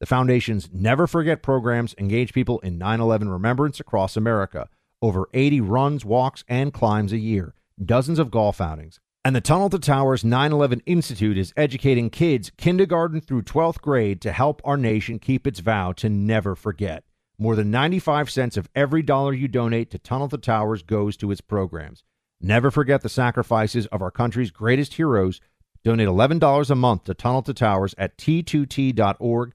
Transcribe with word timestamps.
The 0.00 0.06
Foundation's 0.06 0.68
Never 0.72 1.06
Forget 1.06 1.42
programs 1.42 1.94
engage 1.98 2.32
people 2.32 2.58
in 2.60 2.78
9 2.78 3.00
11 3.00 3.28
remembrance 3.28 3.78
across 3.78 4.16
America. 4.16 4.68
Over 5.00 5.28
80 5.32 5.60
runs, 5.60 6.04
walks, 6.04 6.44
and 6.48 6.72
climbs 6.72 7.12
a 7.12 7.18
year, 7.18 7.54
dozens 7.82 8.18
of 8.18 8.30
golf 8.30 8.60
outings. 8.60 8.98
And 9.24 9.36
the 9.36 9.40
Tunnel 9.40 9.70
to 9.70 9.78
Towers 9.78 10.24
9 10.24 10.52
11 10.52 10.82
Institute 10.84 11.38
is 11.38 11.54
educating 11.56 12.10
kids 12.10 12.50
kindergarten 12.56 13.20
through 13.20 13.42
12th 13.42 13.80
grade 13.80 14.20
to 14.22 14.32
help 14.32 14.60
our 14.64 14.76
nation 14.76 15.18
keep 15.18 15.46
its 15.46 15.60
vow 15.60 15.92
to 15.92 16.08
never 16.08 16.54
forget. 16.54 17.04
More 17.38 17.56
than 17.56 17.70
95 17.70 18.30
cents 18.30 18.56
of 18.56 18.68
every 18.74 19.02
dollar 19.02 19.32
you 19.32 19.48
donate 19.48 19.90
to 19.92 19.98
Tunnel 19.98 20.28
to 20.28 20.38
Towers 20.38 20.82
goes 20.82 21.16
to 21.18 21.30
its 21.30 21.40
programs. 21.40 22.02
Never 22.40 22.70
forget 22.70 23.02
the 23.02 23.08
sacrifices 23.08 23.86
of 23.86 24.02
our 24.02 24.10
country's 24.10 24.50
greatest 24.50 24.94
heroes. 24.94 25.40
Donate 25.84 26.08
$11 26.08 26.70
a 26.70 26.74
month 26.74 27.04
to 27.04 27.14
Tunnel 27.14 27.42
to 27.42 27.54
Towers 27.54 27.94
at 27.96 28.18
t2t.org. 28.18 29.54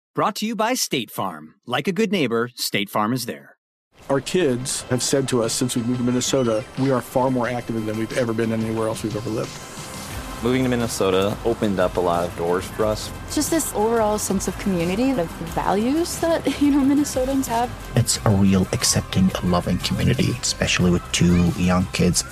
Brought 0.13 0.35
to 0.35 0.45
you 0.45 0.57
by 0.57 0.73
State 0.73 1.09
Farm. 1.09 1.55
Like 1.65 1.87
a 1.87 1.93
good 1.93 2.11
neighbor, 2.11 2.49
State 2.55 2.89
Farm 2.89 3.13
is 3.13 3.27
there. 3.27 3.55
Our 4.09 4.19
kids 4.19 4.81
have 4.89 5.01
said 5.01 5.25
to 5.29 5.41
us 5.41 5.53
since 5.53 5.73
we 5.77 5.83
moved 5.83 5.99
to 5.99 6.03
Minnesota, 6.03 6.65
we 6.79 6.91
are 6.91 6.99
far 6.99 7.31
more 7.31 7.47
active 7.47 7.85
than 7.85 7.97
we've 7.97 8.17
ever 8.17 8.33
been 8.33 8.51
anywhere 8.51 8.89
else 8.89 9.03
we've 9.03 9.15
ever 9.15 9.29
lived. 9.29 9.49
Moving 10.43 10.63
to 10.63 10.69
Minnesota 10.69 11.37
opened 11.45 11.79
up 11.79 11.95
a 11.95 12.01
lot 12.01 12.27
of 12.27 12.35
doors 12.35 12.65
for 12.65 12.83
us. 12.83 13.09
Just 13.33 13.51
this 13.51 13.73
overall 13.73 14.17
sense 14.17 14.49
of 14.49 14.59
community, 14.59 15.11
of 15.11 15.29
values 15.53 16.19
that, 16.19 16.45
you 16.61 16.71
know, 16.71 16.79
Minnesotans 16.79 17.47
have. 17.47 17.71
It's 17.95 18.19
a 18.25 18.31
real 18.31 18.67
accepting, 18.73 19.31
loving 19.45 19.77
community, 19.77 20.31
especially 20.41 20.91
with 20.91 21.09
two 21.13 21.51
young 21.51 21.85
kids. 21.93 22.25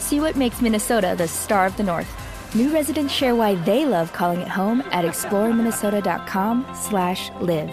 See 0.00 0.20
what 0.20 0.36
makes 0.36 0.60
Minnesota 0.60 1.14
the 1.16 1.28
star 1.28 1.64
of 1.64 1.78
the 1.78 1.82
North. 1.82 2.25
New 2.54 2.72
residents 2.72 3.12
share 3.12 3.34
why 3.36 3.54
they 3.54 3.84
love 3.84 4.12
calling 4.12 4.40
it 4.40 4.48
home 4.48 4.80
at 4.92 5.04
exploreminnesota.com 5.04 6.66
slash 6.74 7.30
live. 7.40 7.70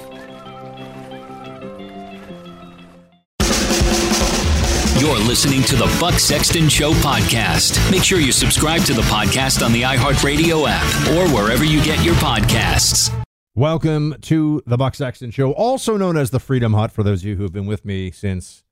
You're 5.00 5.19
listening 5.19 5.63
to 5.63 5.75
the 5.75 5.97
Buck 6.00 6.13
Sexton 6.19 6.69
Show 6.69 6.94
podcast. 6.94 7.91
Make 7.91 8.03
sure 8.03 8.19
you 8.19 8.31
subscribe 8.31 8.81
to 8.84 8.94
the 8.94 9.01
podcast 9.03 9.66
on 9.66 9.73
the 9.73 9.81
iHeartRadio 9.81 10.66
app 10.67 11.09
or 11.11 11.34
wherever 11.35 11.63
you 11.66 11.84
get 11.84 12.03
your 12.03 12.16
podcasts. 12.16 13.13
Welcome 13.55 14.16
to 14.22 14.63
the 14.66 14.78
Buck 14.78 14.95
Sexton 14.95 15.31
Show, 15.31 15.51
also 15.51 15.97
known 15.97 16.17
as 16.17 16.31
the 16.31 16.40
Freedom 16.40 16.73
Hut, 16.73 16.91
for 16.91 17.03
those 17.03 17.22
of 17.22 17.28
you 17.28 17.35
who 17.35 17.44
have 17.44 17.51
been 17.51 17.66
with 17.67 17.85
me 17.85 18.11
since, 18.11 18.63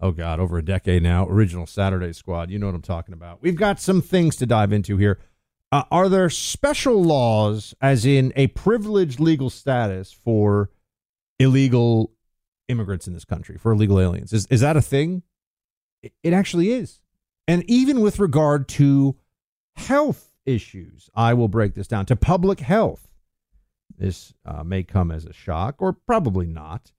oh 0.00 0.10
God, 0.10 0.40
over 0.40 0.58
a 0.58 0.64
decade 0.64 1.02
now. 1.02 1.26
Original 1.28 1.66
Saturday 1.66 2.12
Squad. 2.12 2.50
You 2.50 2.58
know 2.58 2.66
what 2.66 2.74
I'm 2.74 2.82
talking 2.82 3.14
about. 3.14 3.40
We've 3.40 3.56
got 3.56 3.80
some 3.80 4.02
things 4.02 4.36
to 4.36 4.46
dive 4.46 4.72
into 4.72 4.96
here. 4.96 5.18
Uh, 5.76 5.84
are 5.90 6.08
there 6.08 6.30
special 6.30 7.04
laws, 7.04 7.74
as 7.82 8.06
in 8.06 8.32
a 8.34 8.46
privileged 8.46 9.20
legal 9.20 9.50
status 9.50 10.10
for 10.10 10.70
illegal 11.38 12.12
immigrants 12.66 13.06
in 13.06 13.12
this 13.12 13.26
country, 13.26 13.58
for 13.58 13.72
illegal 13.72 14.00
aliens? 14.00 14.32
Is, 14.32 14.46
is 14.46 14.62
that 14.62 14.78
a 14.78 14.80
thing? 14.80 15.22
It 16.02 16.32
actually 16.32 16.72
is. 16.72 17.00
And 17.46 17.62
even 17.68 18.00
with 18.00 18.18
regard 18.18 18.68
to 18.68 19.16
health 19.76 20.32
issues, 20.46 21.10
I 21.14 21.34
will 21.34 21.48
break 21.48 21.74
this 21.74 21.88
down 21.88 22.06
to 22.06 22.16
public 22.16 22.60
health. 22.60 23.10
This 23.98 24.32
uh, 24.46 24.64
may 24.64 24.82
come 24.82 25.10
as 25.10 25.26
a 25.26 25.34
shock, 25.34 25.74
or 25.80 25.92
probably 25.92 26.46
not. 26.46 26.90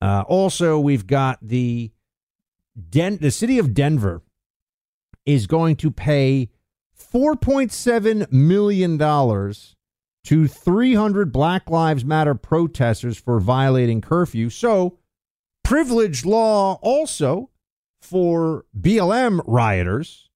Uh, 0.00 0.24
also, 0.26 0.78
we've 0.78 1.06
got 1.06 1.38
the 1.42 1.92
Den- 2.88 3.18
the 3.18 3.30
city 3.30 3.58
of 3.58 3.74
Denver 3.74 4.22
is 5.26 5.46
going 5.46 5.76
to 5.76 5.90
pay 5.90 6.48
$4.7 7.10 8.30
million 8.32 8.98
to 10.24 10.48
300 10.48 11.32
Black 11.32 11.70
Lives 11.70 12.04
Matter 12.04 12.34
protesters 12.34 13.18
for 13.18 13.40
violating 13.40 14.00
curfew. 14.00 14.50
So, 14.50 14.98
privilege 15.64 16.24
law 16.24 16.78
also 16.82 17.50
for 18.00 18.64
BLM 18.78 19.40
rioters. 19.46 20.28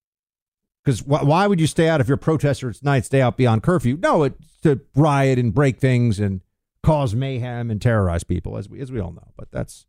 Because 0.85 1.01
wh- 1.01 1.27
why 1.27 1.47
would 1.47 1.61
you 1.61 1.67
stay 1.67 1.89
out 1.89 2.01
if 2.01 2.09
you're 2.09 2.19
a 2.23 2.75
night, 2.83 3.05
stay 3.05 3.21
out 3.21 3.37
beyond 3.37 3.63
curfew? 3.63 3.99
No, 4.01 4.25
it's 4.25 4.57
to 4.63 4.81
riot 4.95 5.39
and 5.39 5.55
break 5.55 5.79
things 5.79 6.19
and 6.19 6.41
cause 6.83 7.15
mayhem 7.15 7.71
and 7.71 7.81
terrorize 7.81 8.25
people, 8.25 8.57
as 8.57 8.69
we 8.69 8.81
as 8.81 8.93
we 8.93 9.01
all 9.01 9.13
know. 9.13 9.33
But 9.37 9.51
that's 9.51 9.87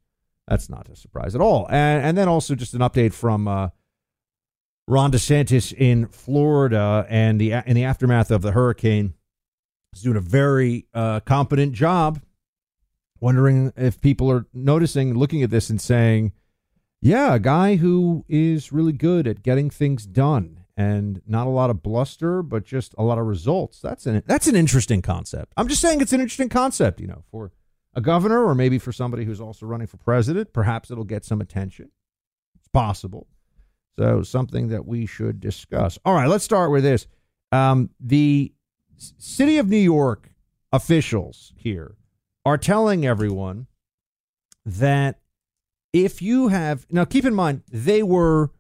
that's 0.48 0.70
not 0.70 0.90
a 0.90 0.96
surprise 0.96 1.36
at 1.36 1.42
all. 1.42 1.68
And 1.70 2.04
and 2.04 2.18
then 2.18 2.28
also 2.28 2.56
just 2.56 2.74
an 2.74 2.82
update 2.82 3.14
from 3.14 3.48
uh, 3.48 3.70
Ron 4.88 5.12
DeSantis 5.12 5.74
in 5.74 6.08
Florida 6.08 7.06
and 7.10 7.42
the 7.42 7.52
in 7.52 7.76
the 7.76 7.84
aftermath 7.84 8.32
of 8.32 8.42
the 8.42 8.54
hurricane 8.54 9.14
is 9.94 10.02
doing 10.02 10.16
a 10.16 10.22
very 10.22 10.88
uh, 10.94 11.20
competent 11.22 11.74
job. 11.74 12.22
Wondering 13.20 13.74
if 13.76 14.00
people 14.00 14.32
are 14.32 14.46
noticing, 14.54 15.16
looking 15.16 15.44
at 15.44 15.50
this, 15.50 15.70
and 15.70 15.82
saying, 15.82 16.32
"Yeah, 17.02 17.34
a 17.34 17.40
guy 17.40 17.76
who 17.76 18.24
is 18.30 18.72
really 18.72 18.94
good 18.94 19.28
at 19.28 19.44
getting 19.44 19.70
things 19.70 20.06
done 20.06 20.64
and 20.78 21.22
not 21.28 21.48
a 21.48 21.50
lot 21.50 21.72
of 21.72 21.82
bluster, 21.82 22.44
but 22.44 22.64
just 22.64 22.94
a 22.98 23.04
lot 23.04 23.18
of 23.18 23.26
results." 23.26 23.82
That's 23.82 24.06
an 24.06 24.24
that's 24.26 24.48
an 24.48 24.56
interesting 24.56 25.02
concept. 25.02 25.52
I'm 25.58 25.68
just 25.68 25.82
saying 25.82 26.00
it's 26.00 26.14
an 26.14 26.22
interesting 26.22 26.50
concept, 26.50 27.02
you 27.02 27.08
know, 27.08 27.24
for 27.30 27.52
a 27.94 28.00
governor 28.00 28.46
or 28.46 28.56
maybe 28.56 28.78
for 28.78 28.94
somebody 28.94 29.26
who's 29.26 29.42
also 29.42 29.66
running 29.66 29.88
for 29.88 29.98
president. 29.98 30.54
Perhaps 30.54 30.92
it'll 30.92 31.04
get 31.04 31.26
some 31.26 31.42
attention. 31.42 31.90
It's 32.56 32.68
possible. 32.70 33.28
So, 33.98 34.22
something 34.22 34.68
that 34.68 34.86
we 34.86 35.06
should 35.06 35.40
discuss. 35.40 35.98
All 36.06 36.14
right, 36.14 36.28
let's 36.28 36.44
start 36.44 36.72
with 36.72 36.84
this. 36.84 37.08
Um, 37.52 37.90
the 38.00 38.54
city 38.98 39.58
of 39.58 39.70
New 39.70 39.78
York 39.78 40.30
officials 40.72 41.54
here 41.56 41.96
are 42.46 42.58
telling 42.58 43.06
everyone 43.06 43.68
that 44.66 45.20
if 45.94 46.22
you 46.22 46.50
have, 46.50 46.86
now 46.92 47.06
keep 47.06 47.26
in 47.26 47.34
mind, 47.34 47.64
they 47.72 48.04
were 48.04 48.52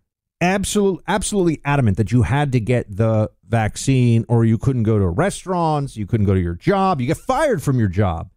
absolute, 0.42 1.04
absolutely 1.07 1.62
adamant 1.66 1.98
that 1.98 2.12
you 2.12 2.24
had 2.24 2.51
to 2.54 2.60
get 2.60 2.95
the 2.95 3.30
vaccine 3.48 4.25
or 4.28 4.45
you 4.45 4.57
couldn't 4.57 4.84
go 4.84 4.98
to 4.98 5.07
restaurants, 5.07 5.98
you 5.98 6.06
couldn't 6.06 6.25
go 6.25 6.34
to 6.34 6.39
your 6.39 6.56
job, 6.56 7.01
you 7.01 7.07
get 7.07 7.18
fired 7.18 7.62
from 7.62 7.80
your 7.80 7.88
job. 7.88 8.30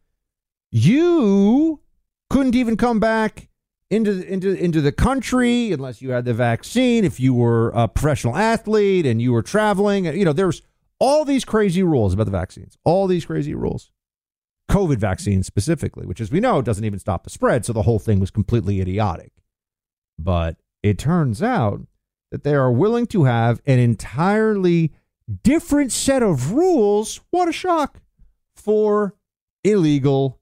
You 0.70 1.80
couldn't 2.28 2.54
even 2.54 2.76
come 2.76 3.00
back 3.00 3.48
into 3.90 4.22
into 4.32 4.54
into 4.54 4.80
the 4.80 4.92
country 4.92 5.72
unless 5.72 6.00
you 6.00 6.10
had 6.10 6.24
the 6.24 6.34
vaccine. 6.34 7.04
If 7.04 7.18
you 7.18 7.34
were 7.34 7.70
a 7.70 7.88
professional 7.88 8.36
athlete 8.36 9.04
and 9.04 9.20
you 9.20 9.32
were 9.32 9.42
traveling, 9.42 10.04
you 10.06 10.24
know, 10.24 10.32
there's 10.32 10.62
all 10.98 11.24
these 11.24 11.44
crazy 11.44 11.82
rules 11.82 12.14
about 12.14 12.24
the 12.24 12.30
vaccines. 12.30 12.78
All 12.84 13.06
these 13.06 13.24
crazy 13.24 13.54
rules. 13.54 13.90
COVID 14.70 14.98
vaccine 14.98 15.42
specifically, 15.42 16.06
which 16.06 16.20
as 16.20 16.30
we 16.30 16.38
know 16.38 16.62
doesn't 16.62 16.84
even 16.84 17.00
stop 17.00 17.24
the 17.24 17.30
spread, 17.30 17.66
so 17.66 17.72
the 17.72 17.82
whole 17.82 17.98
thing 17.98 18.20
was 18.20 18.30
completely 18.30 18.80
idiotic. 18.80 19.32
But 20.16 20.58
it 20.82 20.96
turns 20.96 21.42
out 21.42 21.80
that 22.30 22.44
they 22.44 22.54
are 22.54 22.70
willing 22.70 23.06
to 23.08 23.24
have 23.24 23.60
an 23.66 23.80
entirely 23.80 24.92
different 25.42 25.90
set 25.90 26.22
of 26.22 26.52
rules. 26.52 27.20
What 27.30 27.48
a 27.48 27.52
shock 27.52 28.00
for 28.54 29.16
illegal 29.64 30.38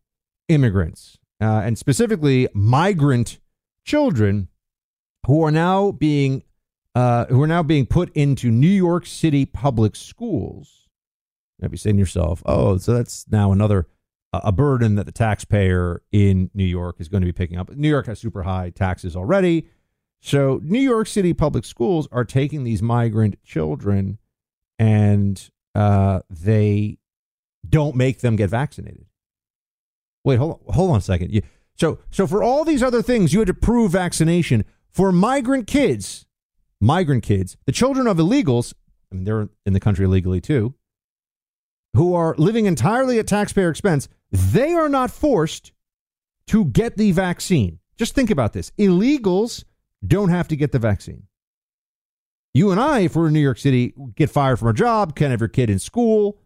immigrants 0.49 1.19
uh, 1.41 1.63
and 1.65 1.79
specifically 1.79 2.49
migrant 2.53 3.39
children 3.85 4.49
who 5.27 5.43
are 5.45 5.51
now 5.51 5.93
being 5.93 6.43
uh, 6.95 7.27
who 7.27 7.43
are 7.43 7.47
now 7.47 7.63
being 7.63 7.87
put 7.87 8.11
into 8.17 8.51
New 8.51 8.67
York 8.67 9.07
City 9.07 9.45
public 9.47 9.95
schools. 9.95 10.89
You'll 11.61 11.71
be 11.71 11.77
saying 11.77 11.97
to 11.97 12.01
yourself, 12.01 12.43
"Oh, 12.47 12.79
so 12.79 12.95
that's 12.95 13.27
now 13.31 13.53
another 13.53 13.87
a 14.33 14.53
burden 14.53 14.97
that 14.97 15.07
the 15.07 15.13
taxpayer 15.13 16.03
in 16.13 16.51
New 16.55 16.65
York 16.65 16.97
is 16.99 17.09
going 17.09 17.23
to 17.23 17.27
be 17.27 17.33
picking 17.33 17.59
up." 17.59 17.71
New 17.71 17.89
York 17.89 18.07
has 18.07 18.19
super 18.19 18.43
high 18.43 18.71
taxes 18.71 19.15
already, 19.15 19.69
so 20.21 20.61
New 20.63 20.81
York 20.81 21.07
City 21.07 21.33
public 21.33 21.65
schools 21.65 22.09
are 22.11 22.25
taking 22.25 22.65
these 22.65 22.83
migrant 22.83 23.43
children 23.45 24.19
and 24.79 25.51
uh, 25.75 26.21
they 26.31 26.99
don't 27.69 27.97
make 27.97 28.21
them 28.21 28.37
get 28.37 28.51
vaccinated. 28.51 29.07
Wait, 30.25 30.37
hold 30.37 30.61
on, 30.67 30.75
hold 30.75 30.91
on 30.91 30.99
a 30.99 31.01
second. 31.01 31.33
You, 31.33 31.43
so, 31.75 31.99
so 32.11 32.27
for 32.27 32.43
all 32.43 32.65
these 32.65 32.83
other 32.83 33.03
things, 33.03 33.33
you 33.33 33.39
had 33.39 33.47
to 33.49 33.55
prove 33.55 33.93
vaccination 33.93 34.65
for 34.91 35.13
migrant 35.13 35.67
kids. 35.67 36.27
Migrant 36.81 37.25
kids, 37.25 37.57
the 37.67 37.73
children 37.73 38.07
of 38.07 38.19
illegals, 38.19 38.73
I 39.11 39.17
mean, 39.17 39.25
they're 39.25 39.49
in 39.67 39.73
the 39.73 39.81
country 39.81 40.05
illegally 40.05 40.41
too, 40.41 40.75
who 41.95 42.15
are 42.15 42.37
living 42.39 42.67
entirely 42.67 43.19
at 43.19 43.27
taxpayer 43.27 43.69
expense. 43.69 44.09
They 44.31 44.75
are 44.75 44.89
not 44.89 45.11
forced 45.11 45.73
to 46.49 46.67
get 46.67 46.97
the 46.97 47.11
vaccine. 47.13 47.81
Just 47.97 48.15
think 48.15 48.31
about 48.31 48.53
this: 48.53 48.71
illegals 48.79 49.65
don't 50.07 50.29
have 50.29 50.47
to 50.49 50.57
get 50.57 50.71
the 50.71 50.79
vaccine. 50.79 51.25
You 52.55 52.71
and 52.71 52.81
I, 52.81 53.01
if 53.01 53.17
we're 53.17 53.27
in 53.27 53.33
New 53.33 53.41
York 53.41 53.59
City, 53.59 53.95
get 54.15 54.31
fired 54.31 54.59
from 54.59 54.69
our 54.69 54.73
job, 54.73 55.17
can't 55.17 55.33
have 55.33 55.41
your 55.41 55.49
kid 55.49 55.71
in 55.71 55.79
school. 55.79 56.39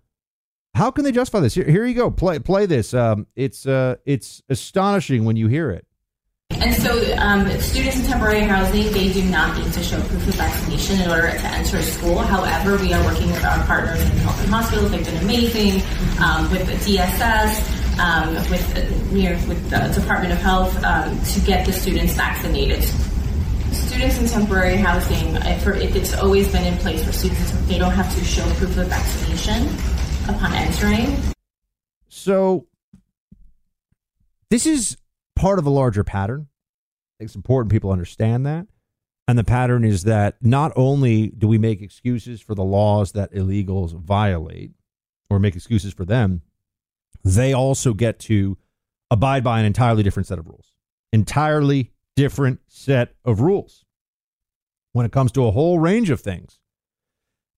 How 0.75 0.91
can 0.91 1.05
they 1.05 1.13
justify 1.13 1.41
this? 1.41 1.55
Here, 1.55 1.69
here 1.69 1.85
you 1.85 1.95
go. 1.95 2.11
Play 2.11 2.39
play 2.39 2.67
this. 2.67 2.95
Um, 2.95 3.27
it's 3.37 3.67
uh, 3.67 3.97
it's 4.07 4.43
astonishing 4.49 5.25
when 5.25 5.37
you 5.37 5.49
hear 5.49 5.71
it. 5.71 5.87
And 6.51 6.75
so, 6.75 7.17
um, 7.17 7.49
students 7.61 7.99
in 7.99 8.07
temporary 8.07 8.41
housing, 8.41 8.93
they 8.93 9.13
do 9.13 9.23
not 9.25 9.57
need 9.59 9.73
to 9.73 9.83
show 9.83 9.99
proof 10.01 10.29
of 10.29 10.35
vaccination 10.35 11.01
in 11.01 11.11
order 11.11 11.31
to 11.31 11.47
enter 11.47 11.81
school. 11.83 12.19
However, 12.19 12.77
we 12.77 12.93
are 12.93 13.05
working 13.05 13.29
with 13.29 13.45
our 13.45 13.65
partners 13.65 14.01
in 14.01 14.09
health 14.19 14.41
and 14.41 14.51
hospitals. 14.51 14.91
They've 14.91 15.05
been 15.05 15.23
amazing 15.23 15.83
um, 16.23 16.51
with 16.51 16.67
the 16.67 16.75
DSS, 16.75 17.99
um, 17.99 18.35
with, 18.51 19.13
you 19.13 19.31
know, 19.31 19.49
with 19.49 19.71
the 19.71 20.01
Department 20.01 20.33
of 20.33 20.39
Health 20.41 20.77
um, 20.85 21.19
to 21.23 21.41
get 21.41 21.65
the 21.67 21.73
students 21.73 22.15
vaccinated 22.15 22.83
students 23.73 24.19
in 24.19 24.27
temporary 24.29 24.77
housing, 24.77 25.35
if 25.37 25.97
it's 25.97 26.15
always 26.15 26.51
been 26.53 26.65
in 26.65 26.79
place 26.79 27.03
for 27.05 27.13
students. 27.13 27.51
They 27.67 27.79
don't 27.79 27.93
have 27.93 28.15
to 28.15 28.25
show 28.25 28.45
proof 28.55 28.77
of 28.77 28.89
vaccination 28.89 29.69
upon 30.29 30.53
entering. 30.55 31.17
So, 32.09 32.67
this 34.51 34.67
is 34.67 34.97
part 35.35 35.59
of 35.59 35.67
a 35.67 35.71
larger 35.71 36.05
pattern. 36.05 36.49
It's 37.19 37.35
important 37.35 37.73
people 37.73 37.91
understand 37.91 38.45
that. 38.47 38.67
And 39.29 39.39
the 39.39 39.45
pattern 39.45 39.85
is 39.85 40.05
that 40.05 40.37
not 40.43 40.73
only 40.77 41.29
do 41.29 41.47
we 41.47 41.59
make 41.59 41.81
excuses 41.81 42.41
for 42.41 42.55
the 42.55 42.65
laws 42.65 43.13
that 43.13 43.33
illegals 43.33 43.93
violate 43.93 44.73
or 45.31 45.39
make 45.39 45.57
excuses 45.57 45.95
for 45.95 46.05
them, 46.05 46.43
they 47.25 47.53
also 47.53 47.95
get 47.95 48.19
to 48.21 48.59
abide 49.11 49.45
by 49.45 49.61
an 49.61 49.65
entirely 49.65 50.03
different 50.03 50.27
set 50.27 50.39
of 50.39 50.49
rules. 50.49 50.73
Entirely 51.13 51.93
different 52.17 52.61
set 52.67 53.15
of 53.25 53.41
rules 53.41 53.85
when 54.93 55.07
it 55.07 55.13
comes 55.13 55.33
to 55.33 55.47
a 55.47 55.51
whole 55.51 55.79
range 55.79 56.11
of 56.11 56.21
things. 56.21 56.59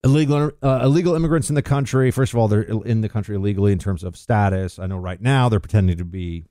Illegal, 0.05 0.51
uh, 0.61 0.81
illegal 0.83 1.15
immigrants 1.15 1.49
in 1.49 1.55
the 1.55 1.63
country. 1.63 2.11
First 2.11 2.31
of 2.31 2.39
all, 2.39 2.47
they're 2.47 2.61
in 2.61 3.01
the 3.01 3.09
country 3.09 3.35
illegally 3.35 3.71
in 3.71 3.79
terms 3.79 4.03
of 4.03 4.15
status. 4.15 4.77
I 4.77 4.85
know 4.85 4.97
right 4.97 5.19
now 5.19 5.49
they're 5.49 5.59
pretending 5.59 5.97
to 5.97 6.05
be 6.05 6.45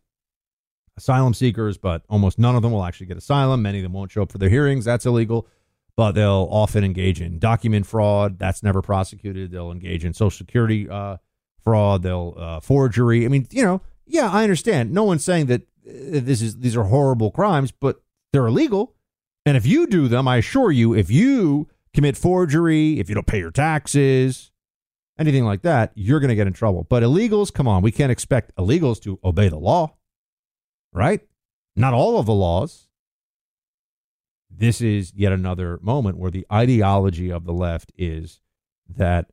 asylum 0.97 1.35
seekers, 1.35 1.79
but 1.79 2.03
almost 2.09 2.37
none 2.37 2.57
of 2.57 2.63
them 2.63 2.73
will 2.73 2.85
actually 2.85 3.07
get 3.07 3.17
asylum. 3.17 3.63
Many 3.63 3.79
of 3.79 3.85
them 3.85 3.93
won't 3.93 4.11
show 4.11 4.23
up 4.23 4.33
for 4.33 4.39
their 4.39 4.49
hearings. 4.49 4.85
That's 4.85 5.07
illegal. 5.07 5.47
But 5.97 6.13
they'll 6.13 6.49
often 6.51 6.83
engage 6.83 7.21
in 7.21 7.39
document 7.39 7.87
fraud. 7.87 8.41
That's 8.41 8.65
never 8.65 8.83
prosecuted. 8.83 9.53
They'll 9.53 9.71
engage 9.71 10.05
in 10.05 10.13
social 10.13 10.37
security 10.37 10.89
uh, 10.89 11.19
fraud. 11.63 12.03
They'll 12.03 12.35
uh, 12.37 12.61
forgery. 12.61 13.25
I 13.25 13.29
mean, 13.29 13.47
you 13.53 13.63
know, 13.63 13.81
yeah, 14.05 14.29
I 14.31 14.43
understand. 14.43 14.93
No 14.93 15.05
one's 15.05 15.25
saying 15.25 15.47
that 15.47 15.63
uh, 15.63 16.19
this 16.21 16.43
is 16.43 16.57
these 16.57 16.77
are 16.77 16.85
horrible 16.85 17.31
crimes, 17.31 17.71
but 17.71 18.03
they're 18.33 18.49
illegal. 18.49 18.97
And 19.47 19.57
if 19.57 19.65
you 19.65 19.87
do 19.87 20.09
them, 20.09 20.27
I 20.27 20.39
assure 20.39 20.73
you, 20.73 20.95
if 20.95 21.11
you 21.11 21.69
commit 21.95 22.17
forgery, 22.17 22.99
if 22.99 23.09
you 23.09 23.15
don't 23.15 23.27
pay 23.27 23.39
your 23.39 23.51
taxes, 23.51 24.51
anything 25.19 25.45
like 25.45 25.63
that, 25.63 25.93
you're 25.95 26.21
going 26.21 26.29
to 26.29 26.35
get 26.35 26.47
in 26.47 26.53
trouble. 26.53 26.85
But 26.89 27.03
illegals, 27.03 27.53
come 27.53 27.69
on, 27.69 27.83
we 27.83 27.93
can't 27.93 28.13
expect 28.13 28.55
illegals 28.57 29.01
to 29.03 29.19
obey 29.25 29.49
the 29.49 29.59
law, 29.59 29.97
right? 30.93 31.21
Not 31.77 31.95
all 31.95 32.19
of 32.19 32.27
the 32.27 32.35
laws. 32.35 32.89
This 34.51 34.81
is 34.81 35.13
yet 35.15 35.33
another 35.33 35.79
moment 35.83 36.19
where 36.19 36.31
the 36.31 36.47
ideology 36.53 37.31
of 37.31 37.45
the 37.45 37.53
left 37.53 37.93
is 37.97 38.41
that 38.89 39.27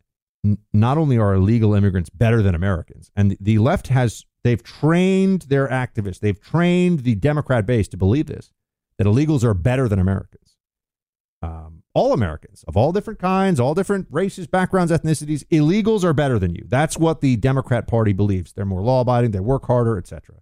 n- 0.44 0.58
not 0.74 0.98
only 0.98 1.18
are 1.18 1.36
illegal 1.36 1.76
immigrants 1.76 2.10
better 2.10 2.42
than 2.42 2.56
Americans, 2.56 3.12
and 3.16 3.38
the 3.40 3.60
left 3.60 3.90
has, 3.90 4.26
they've 4.44 4.64
trained 4.64 5.44
their 5.44 5.68
activists, 5.68 6.20
they've 6.20 6.42
trained 6.42 7.02
the 7.02 7.16
Democrat 7.16 7.66
base 7.66 7.88
to 7.90 7.98
believe 7.98 8.28
this 8.28 8.52
that 8.98 9.08
illegals 9.08 9.44
are 9.44 9.54
better 9.54 9.88
than 9.88 10.00
Americans. 10.00 10.58
Um, 11.42 11.81
all 11.94 12.14
Americans 12.14 12.64
of 12.68 12.78
all 12.78 12.92
different 12.92 13.20
kinds, 13.20 13.60
all 13.60 13.74
different 13.74 14.08
races, 14.10 14.48
backgrounds, 14.48 14.92
ethnicities, 14.92 15.44
illegals 15.48 16.04
are 16.04 16.14
better 16.14 16.40
than 16.40 16.56
you. 16.56 16.66
That's 16.68 16.98
what 16.98 17.22
the 17.22 17.36
Democrat 17.36 17.88
Party 17.88 18.14
believes. 18.14 18.54
They're 18.54 18.66
more 18.66 18.82
law 18.82 19.02
abiding, 19.02 19.32
they 19.32 19.40
work 19.40 19.66
harder, 19.66 19.98
etc. 19.98 20.38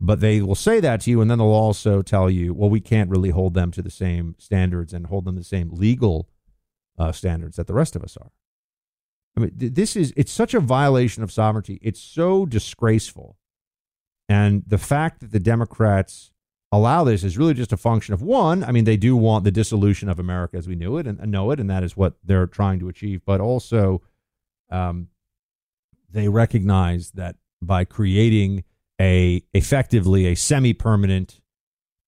But 0.00 0.20
they 0.20 0.40
will 0.40 0.54
say 0.54 0.80
that 0.80 1.00
to 1.02 1.10
you, 1.10 1.20
and 1.20 1.30
then 1.30 1.38
they'll 1.38 1.48
also 1.48 2.02
tell 2.02 2.28
you, 2.28 2.52
well, 2.52 2.70
we 2.70 2.80
can't 2.80 3.10
really 3.10 3.30
hold 3.30 3.54
them 3.54 3.70
to 3.72 3.82
the 3.82 3.90
same 3.90 4.34
standards 4.38 4.92
and 4.92 5.06
hold 5.06 5.24
them 5.24 5.36
the 5.36 5.44
same 5.44 5.70
legal 5.72 6.28
uh, 6.98 7.12
standards 7.12 7.56
that 7.56 7.66
the 7.66 7.74
rest 7.74 7.96
of 7.96 8.02
us 8.02 8.16
are. 8.16 8.30
I 9.36 9.40
mean, 9.40 9.52
this 9.54 9.96
is, 9.96 10.12
it's 10.16 10.32
such 10.32 10.54
a 10.54 10.60
violation 10.60 11.22
of 11.22 11.32
sovereignty. 11.32 11.80
It's 11.82 12.00
so 12.00 12.46
disgraceful. 12.46 13.36
And 14.28 14.62
the 14.66 14.78
fact 14.78 15.20
that 15.20 15.32
the 15.32 15.40
Democrats 15.40 16.30
allow 16.74 17.04
this 17.04 17.24
is 17.24 17.38
really 17.38 17.54
just 17.54 17.72
a 17.72 17.76
function 17.76 18.14
of 18.14 18.22
one. 18.22 18.64
I 18.64 18.72
mean, 18.72 18.84
they 18.84 18.96
do 18.96 19.16
want 19.16 19.44
the 19.44 19.50
dissolution 19.50 20.08
of 20.08 20.18
America 20.18 20.56
as 20.56 20.66
we 20.66 20.74
knew 20.74 20.98
it 20.98 21.06
and, 21.06 21.18
know 21.30 21.50
it, 21.50 21.60
and 21.60 21.70
that 21.70 21.82
is 21.82 21.96
what 21.96 22.14
they're 22.24 22.46
trying 22.46 22.78
to 22.80 22.88
achieve. 22.88 23.22
But 23.24 23.40
also, 23.40 24.02
um, 24.70 25.08
they 26.10 26.28
recognize 26.28 27.12
that 27.12 27.36
by 27.60 27.84
creating 27.84 28.64
a 29.00 29.42
effectively 29.52 30.26
a 30.26 30.34
semi-permanent 30.34 31.40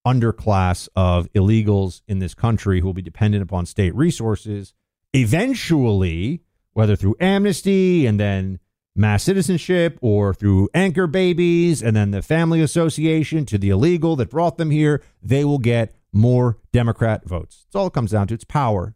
underclass 0.05 0.87
of 0.95 1.31
illegals 1.33 2.01
in 2.07 2.19
this 2.19 2.33
country 2.33 2.79
who 2.79 2.85
will 2.85 2.93
be 2.93 3.01
dependent 3.01 3.43
upon 3.43 3.65
state 3.65 3.93
resources, 3.93 4.73
eventually, 5.13 6.41
whether 6.73 6.95
through 6.95 7.15
amnesty 7.19 8.05
and 8.05 8.19
then 8.19 8.59
mass 8.97 9.23
citizenship 9.23 9.97
or 10.01 10.33
through 10.33 10.69
anchor 10.73 11.07
babies 11.07 11.83
and 11.83 11.95
then 11.95 12.11
the 12.11 12.21
family 12.21 12.61
association 12.61 13.45
to 13.45 13.57
the 13.57 13.69
illegal 13.69 14.15
that 14.15 14.29
brought 14.29 14.57
them 14.57 14.71
here, 14.71 15.03
they 15.21 15.45
will 15.45 15.59
get 15.59 15.95
more 16.11 16.57
Democrat 16.71 17.25
votes. 17.25 17.65
That's 17.65 17.75
all 17.75 17.87
it 17.87 17.93
comes 17.93 18.11
down 18.11 18.27
to. 18.27 18.33
It's 18.33 18.43
power. 18.43 18.95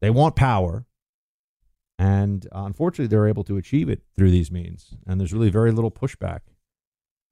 They 0.00 0.10
want 0.10 0.36
power. 0.36 0.84
And 1.98 2.46
unfortunately, 2.52 3.06
they're 3.06 3.28
able 3.28 3.44
to 3.44 3.56
achieve 3.56 3.88
it 3.88 4.02
through 4.16 4.30
these 4.30 4.50
means. 4.50 4.94
And 5.06 5.18
there's 5.18 5.32
really 5.32 5.50
very 5.50 5.72
little 5.72 5.90
pushback 5.90 6.40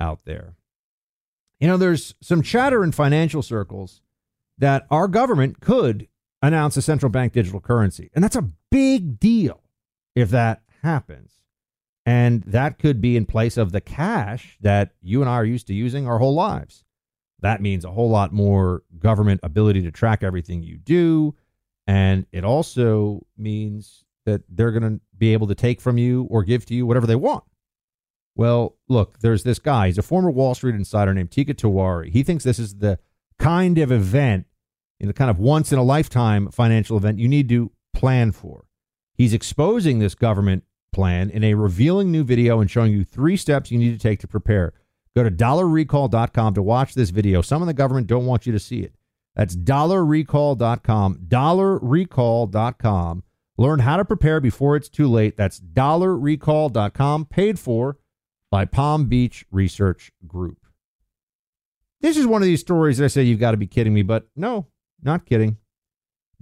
out 0.00 0.20
there. 0.24 0.54
You 1.60 1.68
know, 1.68 1.76
there's 1.76 2.14
some 2.22 2.42
chatter 2.42 2.82
in 2.82 2.92
financial 2.92 3.42
circles 3.42 4.00
that 4.58 4.86
our 4.90 5.08
government 5.08 5.60
could 5.60 6.08
announce 6.40 6.76
a 6.76 6.82
central 6.82 7.10
bank 7.10 7.32
digital 7.32 7.60
currency. 7.60 8.10
And 8.14 8.24
that's 8.24 8.36
a 8.36 8.50
big 8.70 9.20
deal 9.20 9.62
if 10.14 10.30
that 10.30 10.62
happens. 10.82 11.41
And 12.04 12.42
that 12.44 12.78
could 12.78 13.00
be 13.00 13.16
in 13.16 13.26
place 13.26 13.56
of 13.56 13.72
the 13.72 13.80
cash 13.80 14.58
that 14.60 14.90
you 15.00 15.20
and 15.20 15.30
I 15.30 15.34
are 15.34 15.44
used 15.44 15.68
to 15.68 15.74
using 15.74 16.06
our 16.06 16.18
whole 16.18 16.34
lives. 16.34 16.84
That 17.40 17.60
means 17.60 17.84
a 17.84 17.90
whole 17.90 18.10
lot 18.10 18.32
more 18.32 18.82
government 18.98 19.40
ability 19.42 19.82
to 19.82 19.90
track 19.90 20.22
everything 20.22 20.62
you 20.62 20.78
do. 20.78 21.34
And 21.86 22.26
it 22.32 22.44
also 22.44 23.26
means 23.36 24.04
that 24.24 24.42
they're 24.48 24.70
going 24.70 24.98
to 24.98 25.00
be 25.16 25.32
able 25.32 25.48
to 25.48 25.54
take 25.54 25.80
from 25.80 25.98
you 25.98 26.26
or 26.30 26.44
give 26.44 26.64
to 26.66 26.74
you 26.74 26.86
whatever 26.86 27.06
they 27.06 27.16
want. 27.16 27.44
Well, 28.34 28.76
look, 28.88 29.18
there's 29.20 29.42
this 29.42 29.58
guy. 29.58 29.88
He's 29.88 29.98
a 29.98 30.02
former 30.02 30.30
Wall 30.30 30.54
Street 30.54 30.74
insider 30.74 31.12
named 31.12 31.30
Teeka 31.30 31.54
Tiwari. 31.54 32.10
He 32.10 32.22
thinks 32.22 32.44
this 32.44 32.58
is 32.58 32.76
the 32.76 32.98
kind 33.38 33.78
of 33.78 33.92
event, 33.92 34.46
you 34.98 35.06
know, 35.06 35.12
kind 35.12 35.30
of 35.30 35.38
once 35.38 35.72
in 35.72 35.78
a 35.78 35.82
lifetime 35.82 36.50
financial 36.50 36.96
event 36.96 37.18
you 37.18 37.28
need 37.28 37.48
to 37.50 37.72
plan 37.92 38.32
for. 38.32 38.64
He's 39.14 39.34
exposing 39.34 39.98
this 39.98 40.14
government 40.14 40.64
plan 40.92 41.30
in 41.30 41.42
a 41.44 41.54
revealing 41.54 42.12
new 42.12 42.24
video 42.24 42.60
and 42.60 42.70
showing 42.70 42.92
you 42.92 43.04
three 43.04 43.36
steps 43.36 43.70
you 43.70 43.78
need 43.78 43.92
to 43.92 43.98
take 43.98 44.20
to 44.20 44.28
prepare. 44.28 44.74
Go 45.14 45.22
to 45.22 45.30
dollarrecall.com 45.30 46.54
to 46.54 46.62
watch 46.62 46.94
this 46.94 47.10
video. 47.10 47.42
Some 47.42 47.62
in 47.62 47.66
the 47.68 47.74
government 47.74 48.06
don't 48.06 48.26
want 48.26 48.46
you 48.46 48.52
to 48.52 48.58
see 48.58 48.80
it. 48.80 48.94
That's 49.34 49.56
dollarrecall.com, 49.56 51.18
dollarrecall.com. 51.28 53.22
Learn 53.58 53.78
how 53.80 53.96
to 53.96 54.04
prepare 54.04 54.40
before 54.40 54.76
it's 54.76 54.88
too 54.88 55.08
late. 55.08 55.36
That's 55.36 55.60
dollarrecall.com, 55.60 57.26
paid 57.26 57.58
for 57.58 57.98
by 58.50 58.64
Palm 58.64 59.06
Beach 59.06 59.44
Research 59.50 60.12
Group. 60.26 60.58
This 62.00 62.16
is 62.16 62.26
one 62.26 62.42
of 62.42 62.46
these 62.46 62.60
stories 62.60 62.98
that 62.98 63.04
I 63.04 63.08
say 63.08 63.22
you've 63.22 63.40
got 63.40 63.52
to 63.52 63.56
be 63.56 63.66
kidding 63.66 63.94
me, 63.94 64.02
but 64.02 64.26
no, 64.34 64.66
not 65.02 65.24
kidding. 65.24 65.58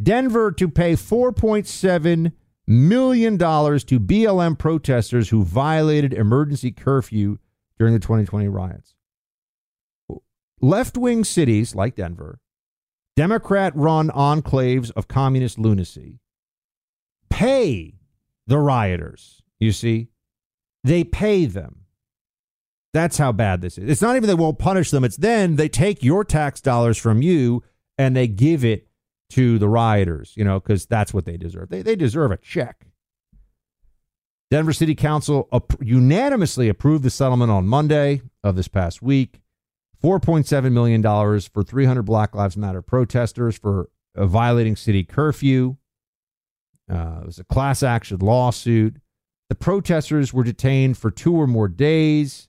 Denver 0.02 0.50
to 0.52 0.68
pay 0.68 0.94
4.7 0.94 2.32
million 2.66 3.36
dollars 3.36 3.84
to 3.84 3.98
BLM 4.00 4.58
protesters 4.58 5.28
who 5.30 5.44
violated 5.44 6.12
emergency 6.12 6.70
curfew 6.70 7.38
during 7.78 7.94
the 7.94 8.00
2020 8.00 8.48
riots. 8.48 8.94
Left 10.60 10.96
wing 10.98 11.24
cities 11.24 11.74
like 11.74 11.96
Denver, 11.96 12.38
Democrat 13.16 13.74
run 13.74 14.10
enclaves 14.10 14.90
of 14.92 15.08
communist 15.08 15.58
lunacy, 15.58 16.20
pay 17.30 17.94
the 18.46 18.58
rioters. 18.58 19.42
You 19.58 19.72
see, 19.72 20.08
they 20.84 21.04
pay 21.04 21.46
them. 21.46 21.86
That's 22.92 23.18
how 23.18 23.32
bad 23.32 23.60
this 23.60 23.78
is. 23.78 23.88
It's 23.88 24.02
not 24.02 24.16
even 24.16 24.26
they 24.26 24.34
won't 24.34 24.58
punish 24.58 24.90
them, 24.90 25.04
it's 25.04 25.16
then 25.16 25.56
they 25.56 25.68
take 25.68 26.02
your 26.02 26.24
tax 26.24 26.60
dollars 26.60 26.98
from 26.98 27.22
you 27.22 27.62
and 27.96 28.16
they 28.16 28.26
give 28.26 28.64
it 28.64 28.88
to 29.30 29.58
the 29.58 29.68
rioters, 29.68 30.32
you 30.36 30.44
know, 30.44 30.60
because 30.60 30.86
that's 30.86 31.14
what 31.14 31.24
they 31.24 31.36
deserve. 31.36 31.68
They, 31.68 31.82
they 31.82 31.96
deserve 31.96 32.30
a 32.30 32.36
check. 32.36 32.86
Denver 34.50 34.72
City 34.72 34.96
Council 34.96 35.48
unanimously 35.80 36.68
approved 36.68 37.04
the 37.04 37.10
settlement 37.10 37.52
on 37.52 37.68
Monday 37.68 38.22
of 38.42 38.56
this 38.56 38.68
past 38.68 39.00
week. 39.00 39.40
$4.7 40.02 40.72
million 40.72 41.02
for 41.52 41.62
300 41.62 42.02
Black 42.02 42.34
Lives 42.34 42.56
Matter 42.56 42.82
protesters 42.82 43.56
for 43.56 43.90
uh, 44.16 44.26
violating 44.26 44.74
city 44.74 45.04
curfew. 45.04 45.76
Uh, 46.90 47.20
it 47.20 47.26
was 47.26 47.38
a 47.38 47.44
class 47.44 47.82
action 47.82 48.18
lawsuit. 48.18 48.96
The 49.50 49.54
protesters 49.54 50.32
were 50.32 50.42
detained 50.42 50.96
for 50.96 51.10
two 51.10 51.34
or 51.34 51.46
more 51.46 51.68
days. 51.68 52.48